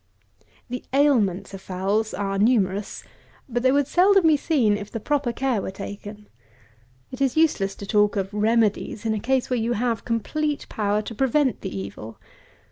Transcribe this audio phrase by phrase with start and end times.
[0.69, 0.79] 179.
[0.89, 3.03] The ailments of fowls are numerous,
[3.47, 6.27] but they would seldom be seen, if the proper care were taken.
[7.11, 11.03] It is useless to talk of remedies in a case where you have complete power
[11.03, 12.17] to prevent the evil.